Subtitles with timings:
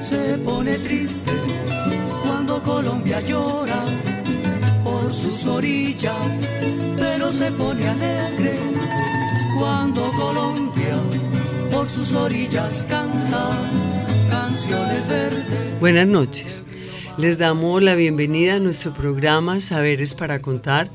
[0.00, 1.32] Se pone triste
[2.22, 3.82] cuando Colombia llora
[4.84, 6.14] por sus orillas,
[6.96, 8.56] pero se pone alegre
[9.58, 10.96] cuando Colombia
[11.72, 13.50] por sus orillas canta
[14.30, 15.80] canciones verdes.
[15.80, 16.62] Buenas noches.
[17.18, 20.88] Les damos la bienvenida a nuestro programa Saberes para Contar,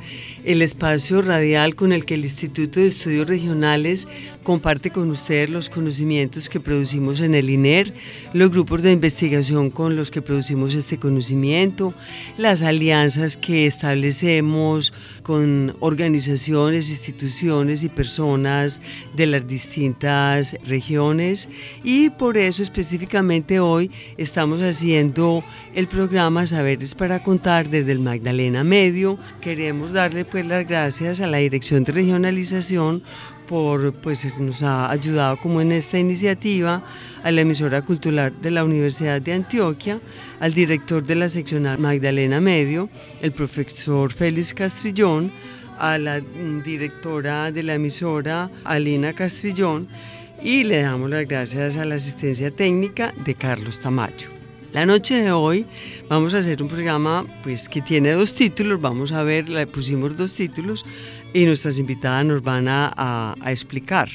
[0.46, 4.08] el espacio radial con el que el Instituto de Estudios Regionales
[4.44, 7.94] comparte con ustedes los conocimientos que producimos en el INER,
[8.34, 11.94] los grupos de investigación con los que producimos este conocimiento,
[12.38, 14.94] las alianzas que establecemos
[15.24, 18.80] con organizaciones, instituciones y personas
[19.16, 21.50] de las distintas regiones
[21.84, 25.44] y por eso específicamente hoy estamos haciendo
[25.74, 29.18] el programa Saberes para Contar desde el Magdalena Medio.
[29.42, 33.02] Queremos darle pues las gracias a la Dirección de Regionalización
[33.48, 36.84] por pues nos ha ayudado como en esta iniciativa
[37.24, 39.98] a la emisora cultural de la Universidad de Antioquia,
[40.42, 42.90] al director de la seccional Magdalena Medio,
[43.22, 45.32] el profesor Félix Castrillón,
[45.80, 49.88] a la directora de la emisora Alina Castrillón
[50.42, 54.35] y le damos las gracias a la asistencia técnica de Carlos Tamayo.
[54.76, 55.66] La noche de hoy
[56.10, 60.18] vamos a hacer un programa pues, que tiene dos títulos, vamos a ver, le pusimos
[60.18, 60.86] dos títulos
[61.34, 64.10] y nuestras invitadas nos van a, a, a explicar.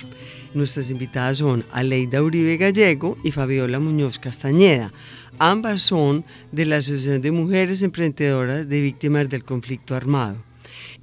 [0.53, 4.92] Nuestras invitadas son Aleida Uribe Gallego y Fabiola Muñoz Castañeda.
[5.38, 10.37] Ambas son de la Asociación de Mujeres Emprendedoras de Víctimas del Conflicto Armado.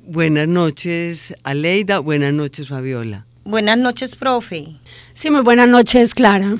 [0.05, 1.97] Buenas noches, Aleida.
[1.97, 3.25] Buenas noches, Fabiola.
[3.43, 4.67] Buenas noches, profe.
[5.15, 6.57] Sí, muy buenas noches, Clara.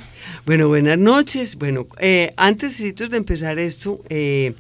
[0.48, 1.58] Bueno, buenas noches.
[1.58, 4.54] Bueno, eh, antes de empezar esto, eh,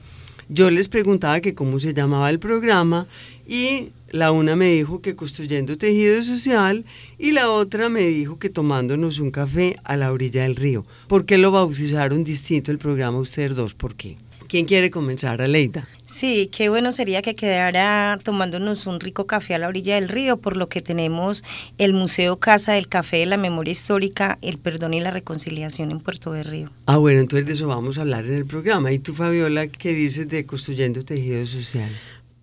[0.49, 3.07] yo les preguntaba que cómo se llamaba el programa
[3.47, 6.83] y la una me dijo que construyendo tejido social
[7.17, 10.83] y la otra me dijo que tomándonos un café a la orilla del río.
[11.07, 13.73] ¿Por qué lo bautizaron distinto el programa ustedes dos?
[13.73, 14.17] ¿Por qué?
[14.47, 15.87] ¿Quién quiere comenzar, Aleida?
[16.05, 20.37] Sí, qué bueno sería que quedara tomándonos un rico café a la orilla del río,
[20.37, 21.43] por lo que tenemos
[21.77, 25.99] el Museo Casa del Café de la Memoria Histórica, el Perdón y la Reconciliación en
[25.99, 26.69] Puerto de Río.
[26.85, 28.93] Ah, bueno, entonces de eso vamos a hablar en el programa.
[28.93, 31.89] ¿Y tú, Fabiola, qué dices de Construyendo Tejido Social?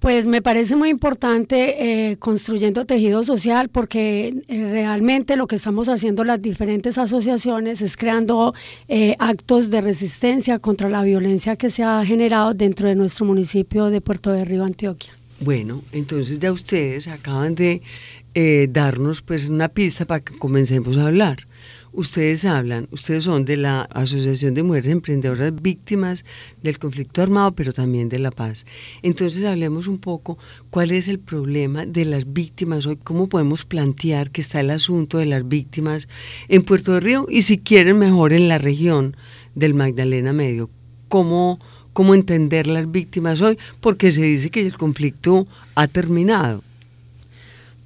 [0.05, 5.89] Pues me parece muy importante eh, construyendo tejido social porque eh, realmente lo que estamos
[5.89, 8.53] haciendo las diferentes asociaciones es creando
[8.89, 13.87] eh, actos de resistencia contra la violencia que se ha generado dentro de nuestro municipio
[13.87, 15.15] de Puerto de Río, Antioquia.
[15.41, 17.81] Bueno, entonces ya ustedes acaban de
[18.69, 21.47] darnos pues una pista para que comencemos a hablar
[21.95, 26.25] ustedes hablan, ustedes son de la Asociación de Mujeres Emprendedoras Víctimas
[26.63, 28.67] del Conflicto Armado, pero también de la paz.
[29.03, 30.37] Entonces hablemos un poco
[30.71, 35.19] cuál es el problema de las víctimas hoy, cómo podemos plantear que está el asunto
[35.19, 36.09] de las víctimas
[36.49, 39.17] en Puerto Río y si quieren mejor en la región
[39.55, 40.71] del Magdalena Medio.
[41.09, 41.59] ¿Cómo,
[41.93, 43.59] cómo entender las víctimas hoy?
[43.81, 46.63] Porque se dice que el conflicto ha terminado.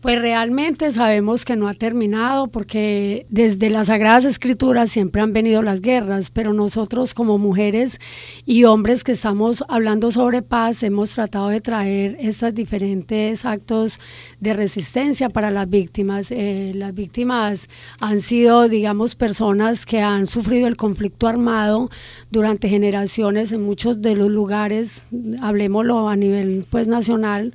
[0.00, 5.60] Pues realmente sabemos que no ha terminado porque desde las Sagradas Escrituras siempre han venido
[5.60, 7.98] las guerras, pero nosotros como mujeres
[8.46, 13.98] y hombres que estamos hablando sobre paz hemos tratado de traer estos diferentes actos
[14.38, 16.30] de resistencia para las víctimas.
[16.30, 21.90] Eh, las víctimas han sido, digamos, personas que han sufrido el conflicto armado
[22.30, 25.06] durante generaciones en muchos de los lugares,
[25.42, 27.52] hablemoslo a nivel pues nacional,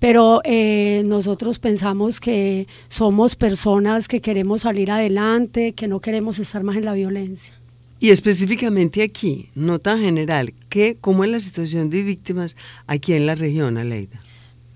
[0.00, 6.64] pero eh, nosotros pensamos que somos personas que queremos salir adelante, que no queremos estar
[6.64, 7.54] más en la violencia.
[8.00, 12.56] Y específicamente aquí, no tan general, ¿qué, ¿cómo es la situación de víctimas
[12.86, 14.18] aquí en la región, Aleida?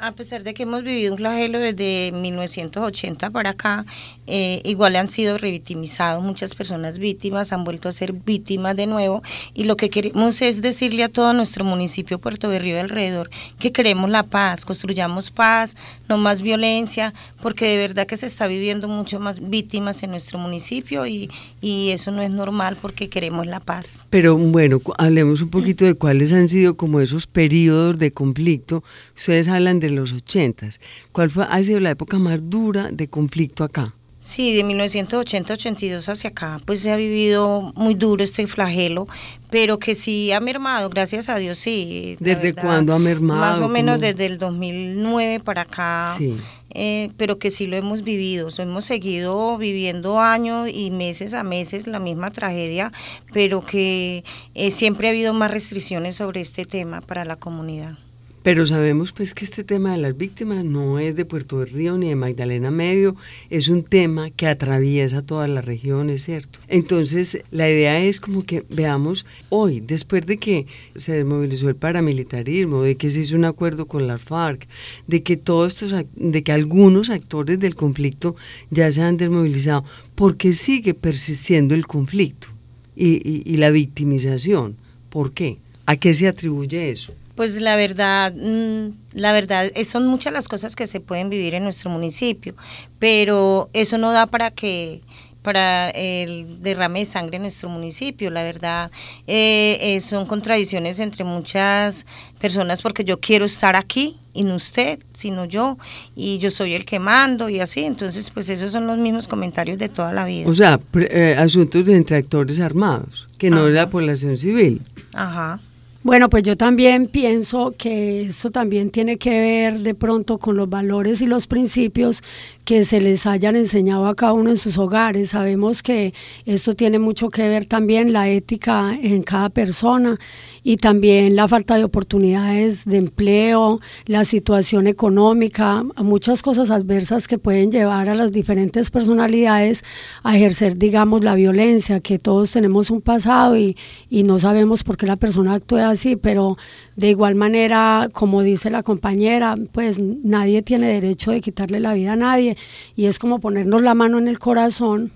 [0.06, 3.86] A pesar de que hemos vivido un flagelo desde 1980 para acá,
[4.26, 9.22] eh, igual han sido revictimizados, muchas personas víctimas han vuelto a ser víctimas de nuevo
[9.54, 14.10] y lo que queremos es decirle a todo nuestro municipio Puerto Berrío alrededor que queremos
[14.10, 15.76] la paz, construyamos paz,
[16.08, 20.38] no más violencia, porque de verdad que se está viviendo mucho más víctimas en nuestro
[20.38, 21.30] municipio y,
[21.62, 24.04] y eso no es normal porque queremos la paz.
[24.10, 28.84] Pero bueno, hablemos un poquito de cuáles han sido como esos periodos de conflicto.
[29.16, 30.80] Ustedes hablan de los ochentas.
[31.12, 33.94] ¿Cuál fue, ha sido la época más dura de conflicto acá?
[34.24, 39.06] Sí, de 1980-82 hacia acá, pues se ha vivido muy duro este flagelo,
[39.50, 42.16] pero que sí ha mermado, gracias a Dios, sí.
[42.20, 43.38] ¿Desde cuándo ha mermado?
[43.38, 46.38] Más o menos desde el 2009 para acá, sí.
[46.70, 51.86] Eh, pero que sí lo hemos vivido, hemos seguido viviendo años y meses a meses
[51.86, 52.92] la misma tragedia,
[53.30, 54.24] pero que
[54.54, 57.98] eh, siempre ha habido más restricciones sobre este tema para la comunidad.
[58.44, 62.10] Pero sabemos pues que este tema de las víctimas no es de Puerto Río ni
[62.10, 63.16] de Magdalena Medio,
[63.48, 66.58] es un tema que atraviesa todas las regiones, ¿cierto?
[66.68, 72.82] Entonces la idea es como que veamos hoy, después de que se desmovilizó el paramilitarismo,
[72.82, 74.68] de que se hizo un acuerdo con la FARC,
[75.06, 78.36] de que todos estos, de que algunos actores del conflicto
[78.68, 82.48] ya se han desmovilizado, ¿por qué sigue persistiendo el conflicto
[82.94, 84.76] y, y la victimización?
[85.08, 85.60] ¿Por qué?
[85.86, 87.14] ¿A qué se atribuye eso?
[87.34, 91.64] Pues la verdad, mm, la verdad, son muchas las cosas que se pueden vivir en
[91.64, 92.54] nuestro municipio,
[92.98, 95.02] pero eso no da para que
[95.44, 98.30] para el derrame de sangre en nuestro municipio.
[98.30, 98.90] La verdad,
[99.26, 102.06] eh, eh, son contradicciones entre muchas
[102.40, 105.76] personas porque yo quiero estar aquí y no usted, sino yo,
[106.16, 107.84] y yo soy el que mando y así.
[107.84, 110.48] Entonces, pues esos son los mismos comentarios de toda la vida.
[110.48, 114.80] O sea, eh, asuntos de entre actores armados, que no de la población civil.
[115.12, 115.60] Ajá.
[116.04, 120.68] Bueno, pues yo también pienso que eso también tiene que ver de pronto con los
[120.68, 122.22] valores y los principios
[122.64, 125.30] que se les hayan enseñado a cada uno en sus hogares.
[125.30, 126.14] Sabemos que
[126.46, 130.18] esto tiene mucho que ver también la ética en cada persona
[130.62, 137.38] y también la falta de oportunidades de empleo, la situación económica, muchas cosas adversas que
[137.38, 139.84] pueden llevar a las diferentes personalidades
[140.22, 143.76] a ejercer, digamos, la violencia, que todos tenemos un pasado y,
[144.08, 146.56] y no sabemos por qué la persona actúa así, pero
[146.96, 152.14] de igual manera, como dice la compañera, pues nadie tiene derecho de quitarle la vida
[152.14, 152.53] a nadie
[152.96, 155.12] y es como ponernos la mano en el corazón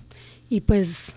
[0.49, 1.13] y pues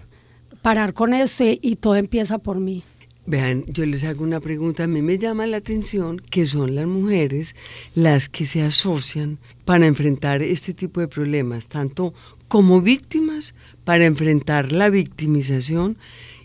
[0.62, 2.84] parar con esto y todo empieza por mí.
[3.24, 4.84] Vean, yo les hago una pregunta.
[4.84, 7.54] A mí me llama la atención que son las mujeres
[7.94, 12.14] las que se asocian para enfrentar este tipo de problemas, tanto
[12.48, 13.54] como víctimas,
[13.84, 15.96] para enfrentar la victimización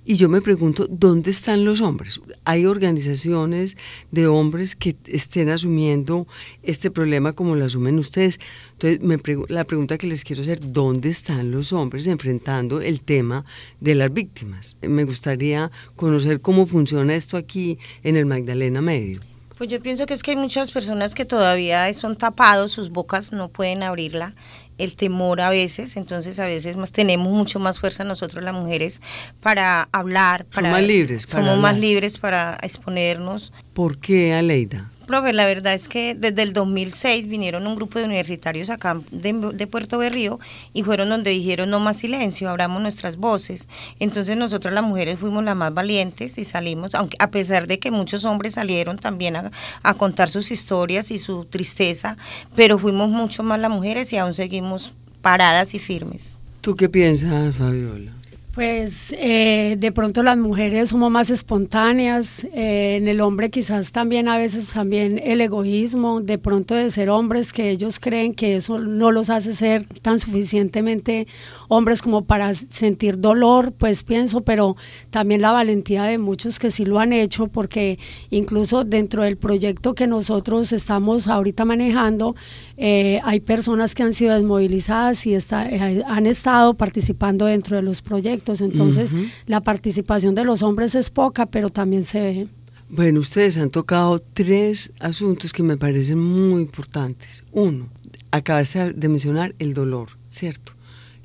[0.07, 2.21] y yo me pregunto, ¿dónde están los hombres?
[2.45, 3.75] ¿Hay organizaciones
[4.09, 6.27] de hombres que estén asumiendo
[6.63, 8.39] este problema como lo asumen ustedes?
[8.71, 9.17] Entonces, me
[9.49, 13.43] la pregunta que les quiero hacer, ¿dónde están los hombres enfrentando el tema
[13.81, 14.77] de las víctimas?
[14.81, 19.19] Me gustaría conocer cómo funciona esto aquí en el Magdalena Medio.
[19.57, 23.33] Pues yo pienso que es que hay muchas personas que todavía son tapados, sus bocas
[23.33, 24.35] no pueden abrirla
[24.77, 29.01] el temor a veces, entonces a veces más tenemos mucho más fuerza nosotros las mujeres
[29.41, 33.53] para hablar, para somos más libres, somos más libres para exponernos.
[33.73, 34.91] ¿Por qué, Aleida?
[35.07, 39.67] Profe, la verdad es que desde el 2006 vinieron un grupo de universitarios acá de,
[39.67, 40.37] Puerto Berrío
[40.73, 43.69] y fueron donde dijeron no más silencio, abramos nuestras voces.
[43.99, 47.89] Entonces nosotros las mujeres fuimos las más valientes y salimos, aunque a pesar de que
[47.89, 49.51] muchos hombres salieron también a,
[49.81, 52.17] a contar sus historias y su tristeza,
[52.53, 56.35] pero fuimos mucho más las mujeres y aún seguimos paradas y firmes.
[56.59, 58.16] ¿Tú qué piensas, Fabiola?
[58.57, 64.27] Pues eh, de pronto las mujeres somos más espontáneas, eh, en el hombre quizás también
[64.27, 68.79] a veces también el egoísmo, de pronto de ser hombres que ellos creen que eso
[68.79, 71.27] no los hace ser tan suficientemente
[71.67, 74.75] hombres como para sentir dolor, pues pienso, pero
[75.11, 77.99] también la valentía de muchos que sí lo han hecho, porque
[78.31, 82.35] incluso dentro del proyecto que nosotros estamos ahorita manejando,
[82.77, 88.01] eh, hay personas que han sido desmovilizadas y eh, han estado participando dentro de los
[88.01, 89.13] proyectos, entonces
[89.45, 92.47] la participación de los hombres es poca, pero también se ve.
[92.89, 97.43] Bueno, ustedes han tocado tres asuntos que me parecen muy importantes.
[97.51, 97.89] Uno,
[98.31, 100.77] acabaste de mencionar el dolor, ¿cierto?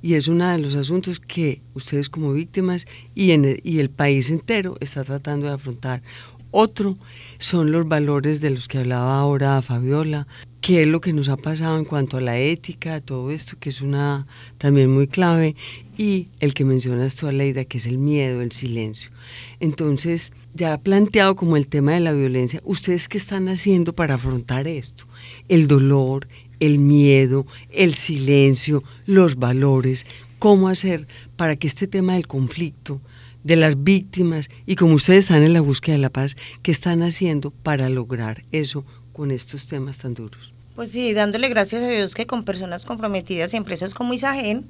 [0.03, 3.89] y es uno de los asuntos que ustedes como víctimas y, en el, y el
[3.89, 6.03] país entero está tratando de afrontar.
[6.51, 6.99] Otro
[7.39, 10.27] son los valores de los que hablaba ahora Fabiola,
[10.63, 13.69] qué es lo que nos ha pasado en cuanto a la ética, todo esto que
[13.69, 14.29] es una
[14.59, 15.57] también muy clave,
[15.99, 19.11] y el que mencionas tú, Aleida, que es el miedo, el silencio.
[19.59, 24.69] Entonces, ya planteado como el tema de la violencia, ¿ustedes qué están haciendo para afrontar
[24.69, 25.07] esto?
[25.49, 26.29] El dolor,
[26.61, 30.07] el miedo, el silencio, los valores,
[30.39, 33.01] cómo hacer para que este tema del conflicto,
[33.43, 37.03] de las víctimas y como ustedes están en la búsqueda de la paz, ¿qué están
[37.03, 40.53] haciendo para lograr eso con estos temas tan duros?
[40.75, 44.67] Pues sí, dándole gracias a Dios que con personas comprometidas y empresas como Isagen,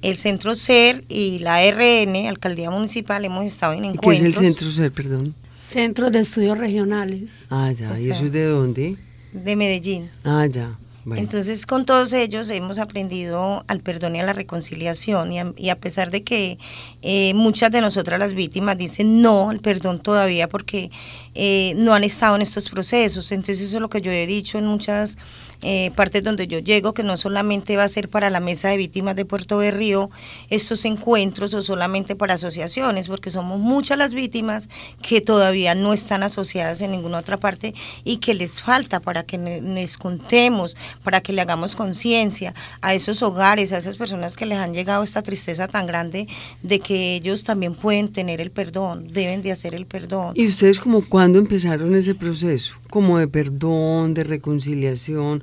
[0.00, 4.18] el Centro SER y la RN, Alcaldía Municipal, hemos estado en encuentros.
[4.18, 5.34] ¿Qué es el Centro SER, perdón?
[5.60, 7.46] Centro de Estudios Regionales.
[7.50, 7.98] Ah, ya.
[7.98, 8.96] ¿Y eso es de dónde?
[9.32, 10.10] De Medellín.
[10.24, 10.78] Ah, ya.
[11.16, 15.32] Entonces, con todos ellos hemos aprendido al perdón y a la reconciliación.
[15.56, 16.58] Y a, pesar de que
[17.02, 20.90] eh, muchas de nosotras las víctimas dicen no al perdón todavía porque
[21.34, 23.32] eh, no han estado en estos procesos.
[23.32, 25.18] Entonces, eso es lo que yo he dicho en muchas
[25.62, 28.76] eh, partes donde yo llego, que no solamente va a ser para la mesa de
[28.76, 30.10] víctimas de Puerto Berrío
[30.50, 34.68] estos encuentros o solamente para asociaciones, porque somos muchas las víctimas
[35.00, 39.38] que todavía no están asociadas en ninguna otra parte y que les falta para que
[39.38, 44.58] les contemos, para que le hagamos conciencia a esos hogares, a esas personas que les
[44.58, 46.26] han llegado esta tristeza tan grande
[46.62, 50.32] de que ellos también pueden tener el perdón, deben de hacer el perdón.
[50.34, 52.74] ¿Y ustedes como cuándo empezaron ese proceso?
[52.90, 55.42] Como de perdón, de reconciliación,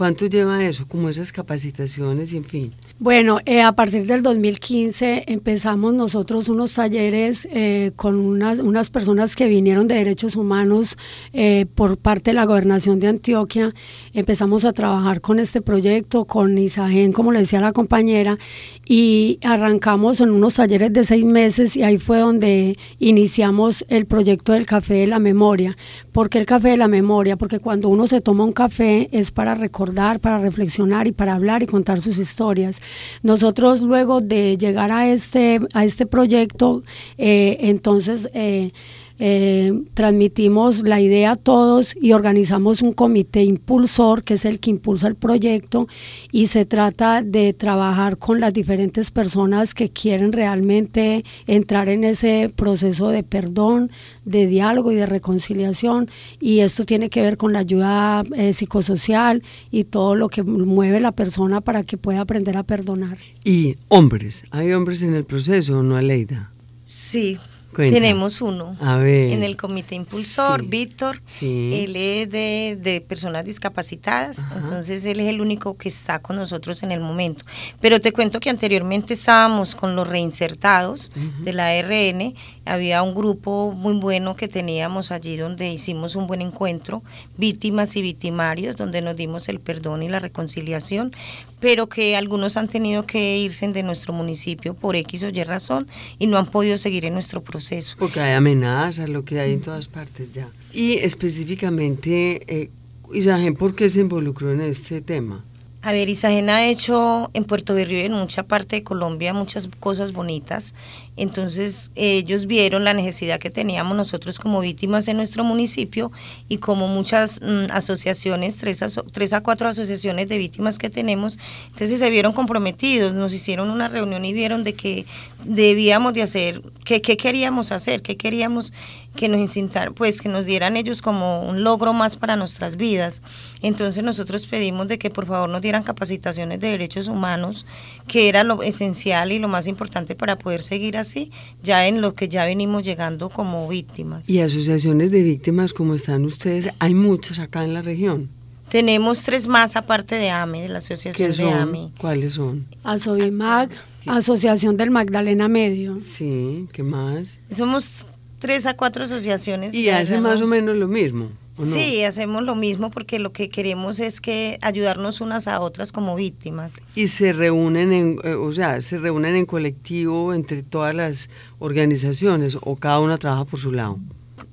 [0.00, 2.72] ¿Cuánto lleva eso, como esas capacitaciones y en fin?
[2.98, 9.36] Bueno, eh, a partir del 2015 empezamos nosotros unos talleres eh, con unas, unas personas
[9.36, 10.96] que vinieron de derechos humanos
[11.34, 13.74] eh, por parte de la gobernación de Antioquia.
[14.14, 18.38] Empezamos a trabajar con este proyecto, con Isagen, como le decía la compañera,
[18.86, 24.54] y arrancamos en unos talleres de seis meses y ahí fue donde iniciamos el proyecto
[24.54, 25.76] del café de la memoria.
[26.10, 27.36] ¿Por qué el café de la memoria?
[27.36, 29.89] Porque cuando uno se toma un café es para recordar,
[30.20, 32.80] para reflexionar y para hablar y contar sus historias.
[33.22, 36.82] Nosotros luego de llegar a este, a este proyecto,
[37.18, 38.28] eh, entonces...
[38.34, 38.72] Eh,
[39.22, 44.70] eh, transmitimos la idea a todos y organizamos un comité impulsor, que es el que
[44.70, 45.88] impulsa el proyecto,
[46.32, 52.50] y se trata de trabajar con las diferentes personas que quieren realmente entrar en ese
[52.56, 53.90] proceso de perdón,
[54.24, 56.08] de diálogo y de reconciliación,
[56.40, 60.98] y esto tiene que ver con la ayuda eh, psicosocial y todo lo que mueve
[60.98, 63.18] la persona para que pueda aprender a perdonar.
[63.44, 66.50] Y hombres, ¿hay hombres en el proceso o no, Aleida?
[66.86, 67.38] Sí,
[67.74, 71.20] tenemos uno en el comité impulsor, Víctor.
[71.40, 76.92] Él es de, personas discapacitadas, entonces él es el único que está con nosotros en
[76.92, 77.44] el momento.
[77.80, 81.12] Pero te cuento que anteriormente estábamos con los reinsertados
[81.42, 82.34] de la RN,
[82.70, 87.02] había un grupo muy bueno que teníamos allí donde hicimos un buen encuentro,
[87.36, 91.10] víctimas y victimarios, donde nos dimos el perdón y la reconciliación,
[91.58, 95.88] pero que algunos han tenido que irse de nuestro municipio por X o Y razón
[96.20, 97.96] y no han podido seguir en nuestro proceso.
[97.98, 100.48] Porque hay amenazas, lo que hay en todas partes ya.
[100.72, 102.70] Y específicamente, eh,
[103.12, 105.44] Isagen, ¿por qué se involucró en este tema?
[105.82, 109.66] A ver, Isagen ha hecho en Puerto Berrío y en mucha parte de Colombia muchas
[109.80, 110.74] cosas bonitas.
[111.16, 116.12] Entonces ellos vieron la necesidad que teníamos nosotros como víctimas en nuestro municipio
[116.50, 121.38] y como muchas mm, asociaciones, tres a, tres a cuatro asociaciones de víctimas que tenemos,
[121.68, 125.06] entonces se vieron comprometidos, nos hicieron una reunión y vieron de que
[125.44, 128.74] debíamos de hacer, qué queríamos hacer, qué queríamos
[129.14, 133.22] que nos incitaran, pues que nos dieran ellos como un logro más para nuestras vidas.
[133.62, 137.66] Entonces nosotros pedimos de que por favor nos dieran capacitaciones de derechos humanos,
[138.06, 141.30] que era lo esencial y lo más importante para poder seguir así,
[141.62, 144.28] ya en lo que ya venimos llegando como víctimas.
[144.28, 148.30] Y asociaciones de víctimas como están ustedes, hay muchas acá en la región.
[148.70, 151.90] Tenemos tres más aparte de AME, de la asociación de AME.
[151.98, 152.66] ¿Cuáles son?
[152.84, 153.70] ASOBIMAG,
[154.06, 156.00] Asociación del Magdalena Medio.
[156.00, 157.38] Sí, ¿qué más?
[157.50, 158.06] Somos
[158.40, 159.72] tres a cuatro asociaciones.
[159.72, 161.28] Y hacen más o menos lo mismo.
[161.54, 166.16] Sí, hacemos lo mismo porque lo que queremos es que ayudarnos unas a otras como
[166.16, 166.80] víctimas.
[166.94, 171.28] Y se reúnen en, eh, o sea, se reúnen en colectivo entre todas las
[171.58, 173.98] organizaciones o cada una trabaja por su lado.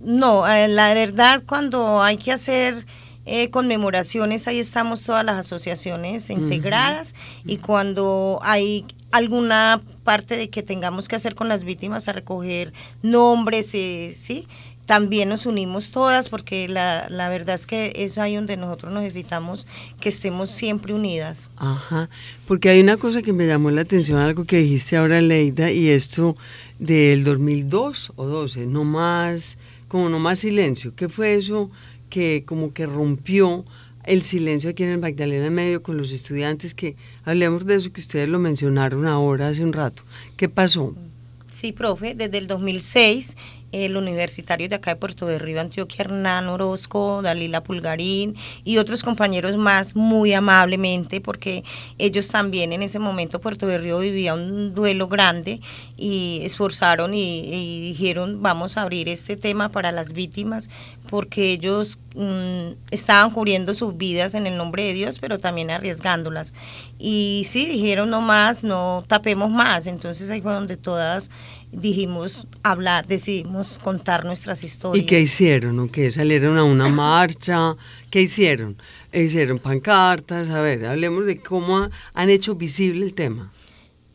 [0.01, 2.85] No, eh, la verdad cuando hay que hacer
[3.27, 7.13] eh, conmemoraciones, ahí estamos todas las asociaciones integradas
[7.45, 12.71] y cuando hay alguna parte de que tengamos que hacer con las víctimas a recoger
[13.01, 14.47] nombres, eh, ¿sí?
[14.85, 19.67] También nos unimos todas porque la, la, verdad es que es ahí donde nosotros necesitamos
[19.99, 21.51] que estemos siempre unidas.
[21.57, 22.09] Ajá,
[22.47, 25.89] porque hay una cosa que me llamó la atención, algo que dijiste ahora, Leida, y
[25.89, 26.37] esto
[26.79, 29.57] del 2002 o 12, no más,
[29.89, 30.95] como no más silencio.
[30.95, 31.69] ¿Qué fue eso
[32.09, 33.65] que como que rompió
[34.03, 36.95] el silencio aquí en el Magdalena Medio con los estudiantes, que
[37.25, 40.03] hablemos de eso que ustedes lo mencionaron ahora hace un rato.
[40.37, 40.95] ¿Qué pasó?
[41.51, 43.35] Sí, profe, desde el 2006
[43.71, 49.03] el universitario de acá de Puerto de Río, Antioquia, Hernán Orozco, Dalila Pulgarín y otros
[49.03, 51.63] compañeros más muy amablemente, porque
[51.97, 55.59] ellos también en ese momento Puerto de Río vivía un duelo grande
[55.97, 60.69] y esforzaron y, dijeron vamos a abrir este tema para las víctimas,
[61.09, 66.53] porque ellos mm, estaban cubriendo sus vidas en el nombre de Dios, pero también arriesgándolas.
[66.99, 71.29] Y sí, dijeron no más, no tapemos más, entonces ahí fue donde todas
[71.71, 75.03] dijimos hablar, decidimos contar nuestras historias.
[75.03, 75.79] ¿Y qué hicieron?
[75.79, 76.11] ¿O qué?
[76.11, 77.75] ¿Salieron a una marcha?
[78.09, 78.77] ¿Qué hicieron?
[79.13, 80.49] ¿Hicieron pancartas?
[80.49, 83.51] A ver, hablemos de cómo han hecho visible el tema.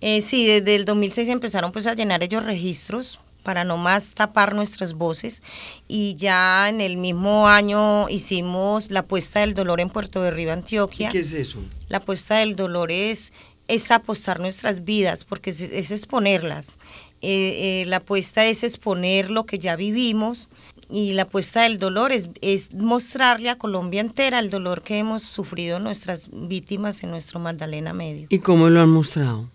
[0.00, 4.54] Eh, sí, desde el 2006 empezaron pues a llenar ellos registros para no más tapar
[4.54, 5.42] nuestras voces
[5.88, 10.52] y ya en el mismo año hicimos la puesta del dolor en Puerto de Río,
[10.52, 11.10] Antioquia.
[11.10, 11.58] ¿Qué es eso?
[11.88, 13.32] La puesta del dolor es,
[13.68, 16.76] es apostar nuestras vidas porque es, es exponerlas.
[17.22, 20.50] Eh, eh, la apuesta es exponer lo que ya vivimos
[20.90, 25.22] y la apuesta del dolor es, es mostrarle a Colombia entera el dolor que hemos
[25.22, 28.26] sufrido nuestras víctimas en nuestro Magdalena Medio.
[28.28, 29.48] ¿Y cómo lo han mostrado?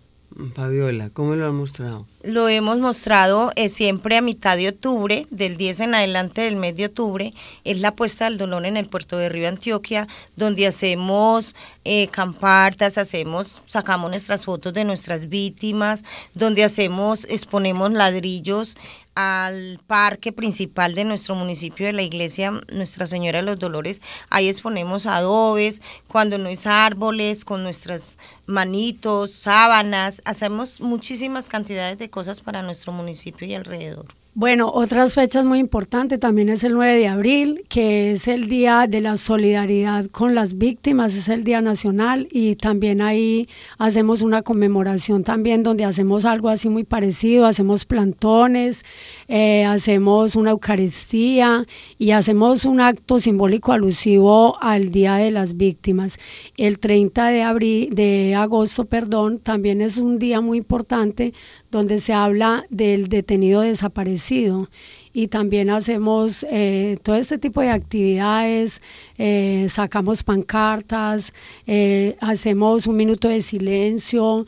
[0.54, 2.06] Fabiola, ¿cómo lo han mostrado?
[2.22, 6.76] Lo hemos mostrado eh, siempre a mitad de octubre, del 10 en adelante del mes
[6.76, 11.56] de octubre, es la puesta del dolor en el puerto de Río Antioquia, donde hacemos
[11.84, 16.04] eh, campartas, hacemos, sacamos nuestras fotos de nuestras víctimas,
[16.34, 18.76] donde hacemos, exponemos ladrillos
[19.20, 24.00] al parque principal de nuestro municipio de la iglesia Nuestra Señora de los Dolores.
[24.30, 30.22] Ahí exponemos adobes, cuando no es árboles, con nuestras manitos, sábanas.
[30.24, 34.06] Hacemos muchísimas cantidades de cosas para nuestro municipio y alrededor.
[34.40, 38.86] Bueno, otras fechas muy importantes también es el 9 de abril, que es el Día
[38.88, 44.42] de la Solidaridad con las Víctimas, es el Día Nacional y también ahí hacemos una
[44.42, 48.84] conmemoración también donde hacemos algo así muy parecido, hacemos plantones,
[49.26, 51.66] eh, hacemos una Eucaristía
[51.98, 56.16] y hacemos un acto simbólico alusivo al Día de las Víctimas.
[56.56, 61.34] El 30 de, abril, de agosto perdón, también es un día muy importante
[61.72, 68.82] donde se habla del detenido desaparecido y también hacemos eh, todo este tipo de actividades,
[69.16, 71.32] eh, sacamos pancartas,
[71.66, 74.46] eh, hacemos un minuto de silencio,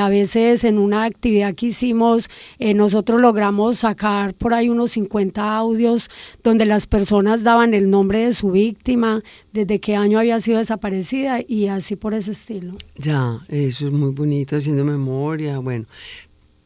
[0.00, 2.28] a veces en una actividad que hicimos
[2.74, 6.10] nosotros logramos sacar por ahí unos 50 audios
[6.42, 11.40] donde las personas daban el nombre de su víctima, desde qué año había sido desaparecida
[11.46, 12.74] y así por ese estilo.
[12.96, 15.86] Ya, eso es muy bonito, haciendo memoria, bueno,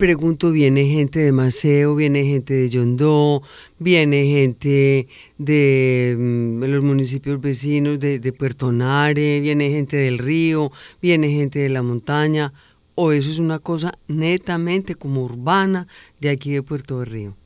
[0.02, 3.40] pregunto, viene gente de Maceo, viene gente de Yondó,
[3.78, 5.06] viene gente
[5.38, 11.68] de, mm, los municipios vecinos de, Puerto Nare, viene gente del río, viene gente de
[11.68, 12.52] la montaña,
[12.96, 15.86] o eso es una cosa netamente como urbana
[16.18, 17.36] de aquí de Puerto de Río.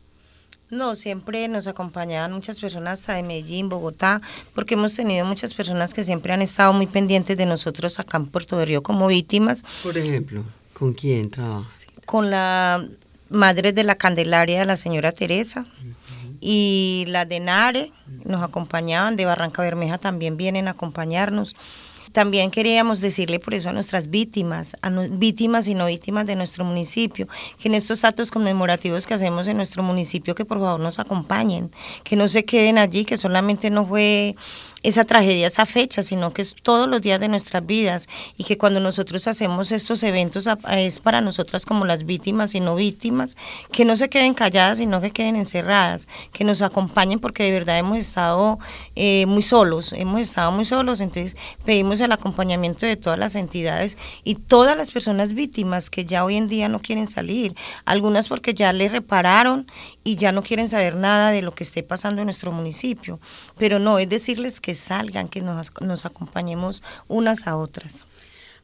[0.71, 4.23] No, siempre nos acompañaban muchas personas hasta de Medellín, Bogotá,
[4.55, 8.25] porque hemos tenido muchas personas que siempre han estado muy pendientes de nosotros acá en
[8.29, 9.63] Puerto de Río como víctimas.
[9.83, 10.43] Por ejemplo,
[10.73, 11.69] ¿con quién trabaja?
[12.07, 12.83] Con la
[13.29, 15.67] madre de la Candelaria, la señora Teresa,
[16.41, 17.93] y la de Nare
[18.25, 21.57] nos acompañaban, de Barranca Bermeja también vienen a acompañarnos.
[22.13, 26.65] También queríamos decirle por eso a nuestras víctimas, a víctimas y no víctimas de nuestro
[26.65, 27.27] municipio,
[27.59, 31.71] que en estos actos conmemorativos que hacemos en nuestro municipio, que por favor nos acompañen,
[32.05, 34.35] que no se queden allí, que solamente no fue
[34.87, 38.57] esa tragedia, esa fecha, sino que es todos los días de nuestras vidas y que
[38.57, 43.37] cuando nosotros hacemos estos eventos es para nosotras como las víctimas y no víctimas,
[43.73, 47.81] que no se queden calladas, sino que queden encerradas, que nos acompañen porque de verdad
[47.81, 48.61] hemos estado
[48.95, 53.99] eh, muy solos, hemos estado muy solos, entonces pedimos el acompañamiento de todas las entidades
[54.23, 58.55] y todas las personas víctimas que ya hoy en día no quieren salir, algunas porque
[58.55, 59.67] ya le repararon
[60.05, 63.19] y ya no quieren saber nada de lo que esté pasando en nuestro municipio,
[63.59, 68.07] pero no, es decirles que salgan, que nos, nos acompañemos unas a otras.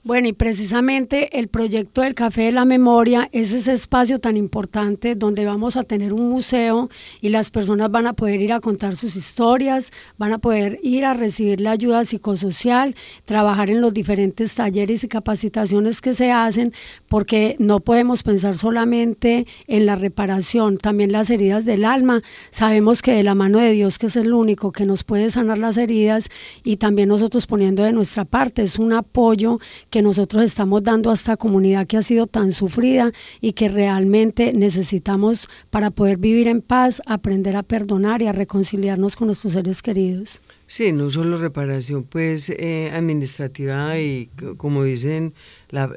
[0.05, 5.15] Bueno, y precisamente el proyecto del Café de la Memoria es ese espacio tan importante
[5.15, 8.97] donde vamos a tener un museo y las personas van a poder ir a contar
[8.97, 14.53] sus historias, van a poder ir a recibir la ayuda psicosocial, trabajar en los diferentes
[14.57, 16.73] talleres y capacitaciones que se hacen,
[17.09, 22.23] porque no podemos pensar solamente en la reparación, también las heridas del alma.
[22.51, 25.59] Sabemos que de la mano de Dios, que es el único que nos puede sanar
[25.59, 26.29] las heridas,
[26.65, 29.61] y también nosotros poniendo de nuestra parte, es un apoyo
[29.93, 34.55] que nosotros estamos dando a esta comunidad que ha sido tan sufrida y que realmente
[34.55, 39.83] necesitamos para poder vivir en paz, aprender a perdonar y a reconciliarnos con nuestros seres
[39.83, 40.41] queridos.
[40.67, 45.35] Sí, no solo reparación pues eh, administrativa y como dicen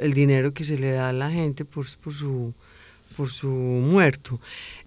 [0.01, 2.53] el dinero que se le da a la gente por, por, su,
[3.15, 4.41] por su muerto.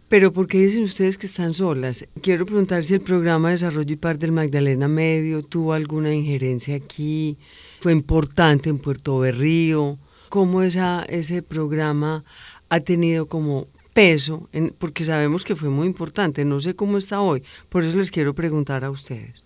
[0.09, 2.07] Pero ¿por qué dicen ustedes que están solas?
[2.23, 6.77] Quiero preguntar si el programa de Desarrollo y Par del Magdalena Medio tuvo alguna injerencia
[6.77, 7.37] aquí,
[7.81, 9.99] fue importante en Puerto Berrío,
[10.31, 12.25] cómo esa, ese programa
[12.71, 17.21] ha tenido como peso, en, porque sabemos que fue muy importante, no sé cómo está
[17.21, 19.45] hoy, por eso les quiero preguntar a ustedes.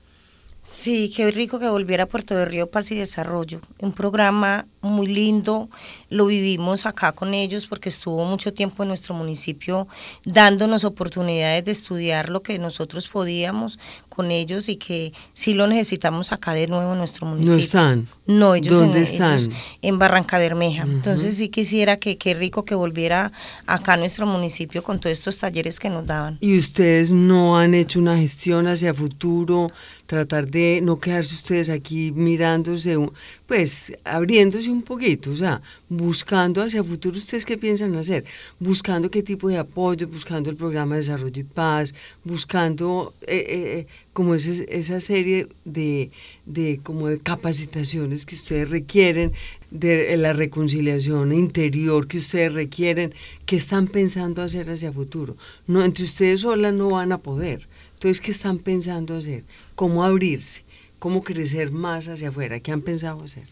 [0.64, 3.60] Sí, qué rico que volviera a Puerto de Río Paz y Desarrollo.
[3.80, 5.68] Un programa muy lindo,
[6.08, 9.88] lo vivimos acá con ellos porque estuvo mucho tiempo en nuestro municipio
[10.24, 16.32] dándonos oportunidades de estudiar lo que nosotros podíamos con ellos y que sí lo necesitamos
[16.32, 17.54] acá de nuevo en nuestro municipio.
[17.54, 18.08] ¿No están?
[18.26, 19.34] No, ellos, ¿Dónde en, están?
[19.34, 19.50] ellos
[19.82, 20.82] en Barranca Bermeja.
[20.82, 23.32] Entonces sí quisiera que qué rico que volviera
[23.66, 26.38] acá a nuestro municipio con todos estos talleres que nos daban.
[26.40, 29.70] ¿Y ustedes no han hecho una gestión hacia futuro,
[30.12, 32.98] tratar de no quedarse ustedes aquí mirándose,
[33.46, 38.26] pues abriéndose un poquito, o sea, buscando hacia futuro, ¿ustedes qué piensan hacer?
[38.60, 41.94] Buscando qué tipo de apoyo, buscando el programa de desarrollo y paz,
[42.24, 46.10] buscando eh, eh, eh, como esa serie de,
[46.44, 49.32] de como de capacitaciones que ustedes requieren,
[49.70, 53.14] de la reconciliación interior que ustedes requieren,
[53.46, 55.38] que están pensando hacer hacia futuro.
[55.66, 57.66] No, entre ustedes solas no van a poder.
[58.02, 59.44] Entonces, ¿qué están pensando hacer?
[59.76, 60.64] ¿Cómo abrirse?
[60.98, 62.58] ¿Cómo crecer más hacia afuera?
[62.58, 63.44] ¿Qué han pensado hacer?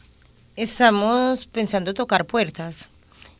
[0.57, 2.91] Estamos pensando tocar puertas,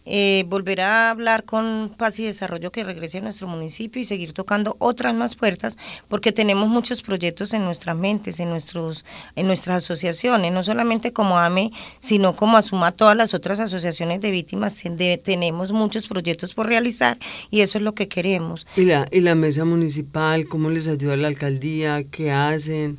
[0.07, 4.33] eh, volver a hablar con Paz y Desarrollo que regrese a nuestro municipio y seguir
[4.33, 5.77] tocando otras más puertas
[6.09, 9.05] porque tenemos muchos proyectos en nuestras mentes, en, nuestros,
[9.37, 14.31] en nuestras asociaciones, no solamente como AME, sino como Asuma todas las otras asociaciones de
[14.31, 14.83] víctimas.
[14.85, 17.19] de- tenemos muchos proyectos por realizar
[17.51, 18.67] y eso es lo que queremos.
[18.77, 20.47] ¿Y la, y la mesa municipal?
[20.49, 22.05] ¿Cómo les ayuda la alcaldía?
[22.11, 22.99] ¿Qué hacen?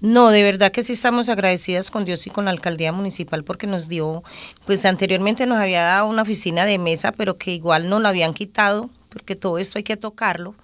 [0.00, 3.66] No, de verdad que sí estamos agradecidas con Dios y con la alcaldía municipal porque
[3.66, 4.22] nos dio,
[4.64, 8.32] pues anteriormente nos había dado una oficina de mesa, pero que igual no la habían
[8.32, 10.54] quitado, porque todo esto hay que tocarlo.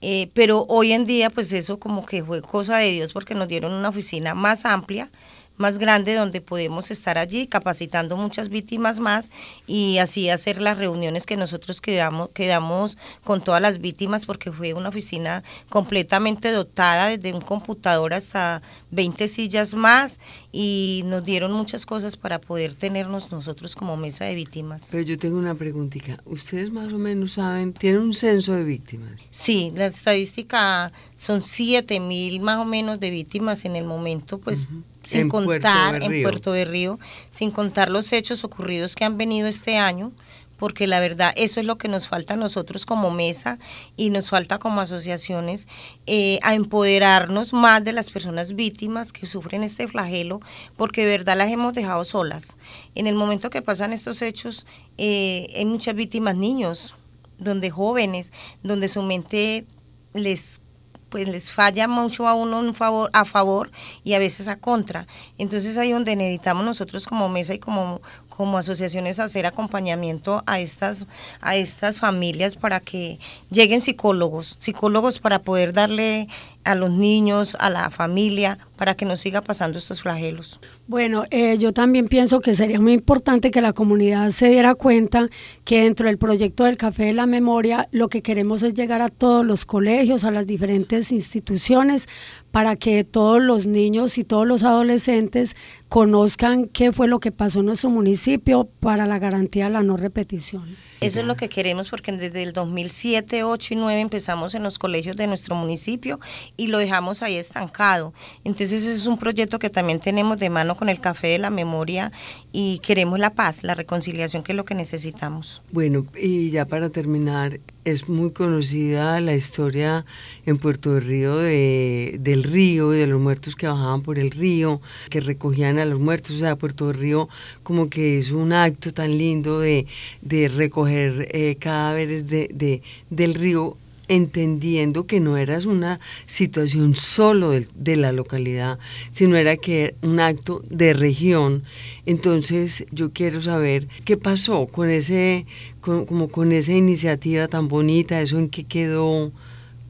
[0.00, 3.48] Eh, pero hoy en día, pues eso como que fue cosa de Dios porque nos
[3.48, 5.10] dieron una oficina más amplia,
[5.58, 9.30] más grande, donde podemos estar allí capacitando muchas víctimas más
[9.66, 14.74] y así hacer las reuniones que nosotros quedamos, quedamos con todas las víctimas porque fue
[14.74, 20.20] una oficina completamente dotada, desde un computador hasta 20 sillas más
[20.52, 24.88] y nos dieron muchas cosas para poder tenernos nosotros como mesa de víctimas.
[24.90, 26.20] Pero yo tengo una preguntita.
[26.24, 29.20] ¿Ustedes más o menos saben, tienen un censo de víctimas?
[29.30, 34.68] Sí, la estadística son 7 mil más o menos de víctimas en el momento, pues
[35.08, 36.22] sin En contar en.
[36.22, 36.98] Puerto de Río,
[37.30, 40.12] sin contar los hechos ocurridos que han venido este año,
[40.58, 43.58] porque la verdad eso es lo que nos falta a nosotros como mesa
[43.96, 45.66] y nos falta como asociaciones
[46.06, 50.40] eh, a empoderarnos más de las personas víctimas que sufren este flagelo,
[50.76, 52.56] porque de verdad las hemos dejado solas.
[52.94, 54.66] En el momento que pasan estos hechos,
[54.98, 56.94] eh, hay muchas víctimas niños,
[57.38, 59.64] donde jóvenes, donde su mente
[60.12, 60.60] les
[61.08, 63.70] pues les falla mucho a uno un favor, a favor
[64.04, 65.06] y a veces a contra.
[65.38, 71.06] Entonces ahí donde necesitamos nosotros como mesa y como, como asociaciones hacer acompañamiento a estas,
[71.40, 73.18] a estas familias para que
[73.50, 76.28] lleguen psicólogos, psicólogos para poder darle
[76.64, 80.60] a los niños, a la familia, para que no siga pasando estos flagelos.
[80.86, 85.28] Bueno, eh, yo también pienso que sería muy importante que la comunidad se diera cuenta
[85.64, 89.08] que dentro del proyecto del Café de la Memoria lo que queremos es llegar a
[89.08, 92.08] todos los colegios, a las diferentes instituciones,
[92.50, 95.56] para que todos los niños y todos los adolescentes
[95.88, 99.96] conozcan qué fue lo que pasó en nuestro municipio para la garantía de la no
[99.96, 100.76] repetición.
[101.00, 104.78] Eso es lo que queremos porque desde el 2007, 8 y 9 empezamos en los
[104.78, 106.18] colegios de nuestro municipio
[106.56, 108.12] y lo dejamos ahí estancado.
[108.42, 111.50] Entonces ese es un proyecto que también tenemos de mano con el Café de la
[111.50, 112.10] Memoria
[112.50, 115.62] y queremos la paz, la reconciliación que es lo que necesitamos.
[115.70, 120.04] Bueno, y ya para terminar, es muy conocida la historia
[120.46, 124.30] en Puerto de Río de, del río y de los muertos que bajaban por el
[124.30, 126.36] río, que recogían a los muertos.
[126.36, 127.28] O sea, Puerto Río
[127.62, 129.86] como que es un acto tan lindo de,
[130.22, 133.76] de recoger eh, cadáveres de, de, del río
[134.10, 138.78] entendiendo que no era una situación solo de, de, la localidad,
[139.10, 141.62] sino era que era un acto de región.
[142.06, 145.44] Entonces yo quiero saber qué pasó con ese,
[145.82, 149.30] con, como con esa iniciativa tan bonita, eso en qué quedó.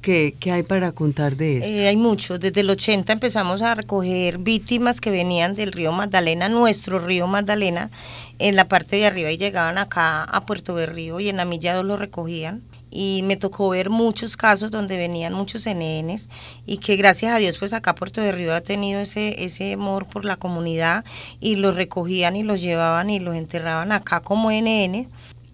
[0.00, 1.68] ¿Qué, ¿Qué, hay para contar de esto?
[1.68, 2.38] Eh, hay mucho.
[2.38, 7.90] Desde el 80 empezamos a recoger víctimas que venían del río Magdalena, nuestro río Magdalena,
[8.38, 11.44] en la parte de arriba y llegaban acá a Puerto de Río y en la
[11.44, 12.62] milla 2 lo recogían.
[12.90, 16.28] Y me tocó ver muchos casos donde venían muchos NNs
[16.64, 20.06] y que gracias a Dios pues acá Puerto de Río ha tenido ese, ese amor
[20.06, 21.04] por la comunidad
[21.38, 25.08] y los recogían y los llevaban y los enterraban acá como NN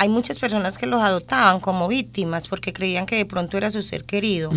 [0.04, 3.80] hay muchas personas que los adoptaban como víctimas porque creían que de pronto era su
[3.82, 4.52] ser querido.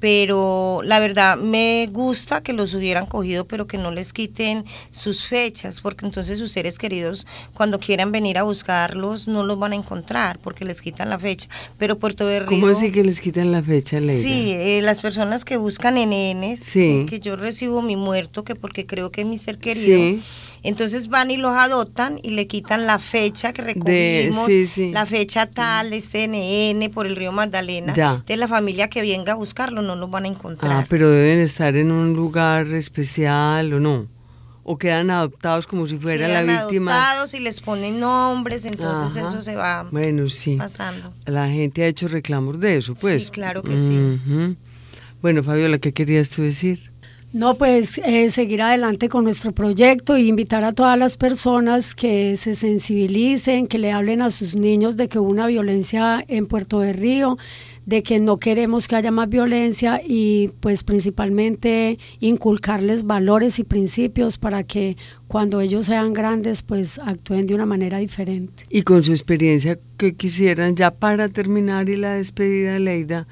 [0.00, 5.24] Pero la verdad me gusta que los hubieran cogido, pero que no les quiten sus
[5.24, 9.76] fechas, porque entonces sus seres queridos, cuando quieran venir a buscarlos, no los van a
[9.76, 11.48] encontrar, porque les quitan la fecha.
[11.78, 12.48] Pero Puerto de Río.
[12.48, 14.20] ¿Cómo así que les quitan la fecha, Leila?
[14.20, 17.06] Sí, eh, las personas que buscan en sí.
[17.08, 19.98] que yo recibo mi muerto, que porque creo que es mi ser querido.
[19.98, 20.20] Sí
[20.62, 24.48] entonces van y los adoptan y le quitan la fecha que recogimos,
[24.92, 28.22] la fecha tal, de CNN por el río Magdalena.
[28.26, 30.72] De la familia que venga a buscarlo no los van a encontrar.
[30.72, 34.08] Ah, pero deben estar en un lugar especial o no
[34.64, 36.92] o quedan adoptados como si fuera la víctima.
[36.92, 40.56] adoptados y les ponen nombres, entonces eso se va bueno, sí.
[40.56, 41.12] pasando.
[41.26, 43.24] La gente ha hecho reclamos de eso, pues.
[43.24, 44.56] Sí, claro que sí.
[45.20, 46.91] Bueno, Fabiola, ¿qué querías tú decir?
[47.32, 52.36] No, pues eh, seguir adelante con nuestro proyecto e invitar a todas las personas que
[52.36, 56.80] se sensibilicen, que le hablen a sus niños de que hubo una violencia en Puerto
[56.80, 57.38] de Río,
[57.86, 64.36] de que no queremos que haya más violencia y pues principalmente inculcarles valores y principios
[64.36, 68.66] para que cuando ellos sean grandes pues actúen de una manera diferente.
[68.68, 73.26] Y con su experiencia que quisieran ya para terminar y la despedida de Leida,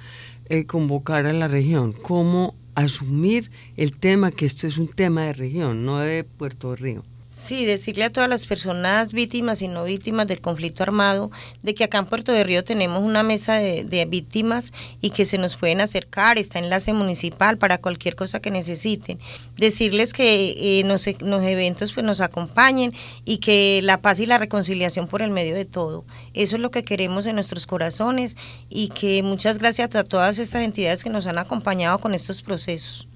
[0.48, 5.33] eh, convocar a la región, ¿cómo asumir el tema que esto es un tema de
[5.33, 7.04] región, no de Puerto Río.
[7.33, 11.31] Sí, decirle a todas las personas víctimas y no víctimas del conflicto armado
[11.62, 15.38] de que acá en Puerto de Río tenemos una mesa de, víctimas y que se
[15.38, 19.21] nos pueden acercar, está enlace municipal para cualquier cosa que necesiten.
[19.57, 22.93] Decirles que eh, los, los, eventos pues nos acompañen
[23.25, 26.05] y que la paz y la reconciliación por el medio de todo.
[26.35, 28.37] Eso es lo que queremos en nuestros corazones
[28.69, 33.10] y que muchas gracias a todas estas entidades que nos han acompañado con estos procesos.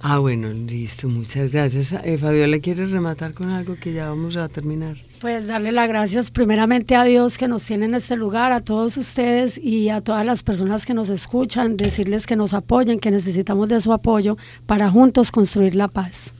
[0.00, 1.92] Ah, bueno, listo, muchas gracias.
[1.92, 4.96] Eh, Fabiola, ¿quieres rematar con algo que ya vamos a terminar?
[5.20, 8.96] Pues darle las gracias primeramente a Dios que nos tiene en este lugar, a todos
[8.96, 13.68] ustedes y a todas las personas que nos escuchan, decirles que nos apoyen, que necesitamos
[13.68, 16.32] de su apoyo para juntos construir la paz.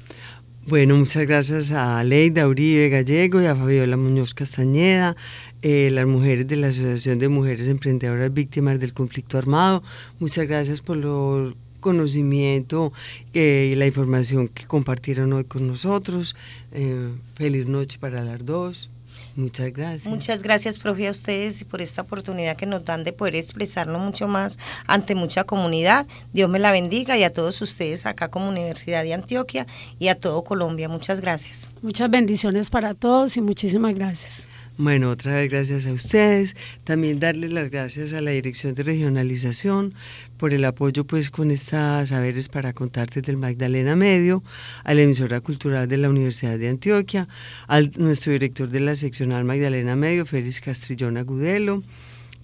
[0.68, 5.16] Bueno, muchas gracias a Leida Uribe Gallego y a Fabiola Muñoz Castañeda,
[5.62, 9.83] eh, las mujeres de la Asociación de Mujeres Emprendedoras Víctimas del Conflicto Armado.
[10.21, 12.93] Muchas gracias por lo conocimiento
[13.35, 16.37] eh, y la información que compartieron hoy con nosotros.
[16.73, 18.91] Eh, feliz noche para las dos.
[19.37, 20.07] Muchas gracias.
[20.07, 24.01] Muchas gracias, profe, a ustedes y por esta oportunidad que nos dan de poder expresarnos
[24.01, 26.07] mucho más ante mucha comunidad.
[26.33, 29.67] Dios me la bendiga y a todos ustedes acá como Universidad de Antioquia
[29.99, 30.88] y a todo Colombia.
[30.88, 31.73] Muchas gracias.
[31.83, 34.49] Muchas bendiciones para todos y muchísimas gracias.
[34.81, 36.55] Bueno, otra vez gracias a ustedes.
[36.85, 39.93] También darles las gracias a la Dirección de Regionalización
[40.37, 44.45] por el apoyo pues con estas saberes para contarte del Magdalena Medio,
[44.85, 47.27] a la emisora cultural de la Universidad de Antioquia,
[47.67, 51.83] a nuestro director de la seccional Magdalena Medio, Félix Castrillón Agudelo,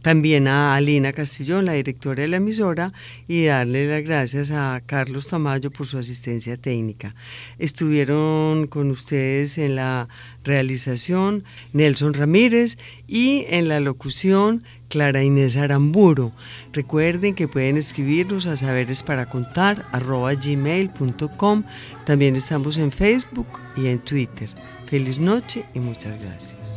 [0.04, 2.92] también a Alina Castillón, la directora de la emisora,
[3.26, 7.14] y darle las gracias a Carlos Tamayo por su asistencia técnica.
[7.58, 10.08] Estuvieron con ustedes en la
[10.44, 12.76] realización Nelson Ramírez
[13.08, 16.32] y en la locución Clara Inés Aramburo.
[16.74, 21.62] Recuerden que pueden escribirnos a saberes para contar gmail.com.
[22.04, 24.50] También estamos en Facebook y en Twitter.
[24.84, 26.76] Feliz noche y muchas gracias.